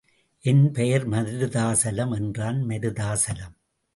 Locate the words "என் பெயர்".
0.43-1.09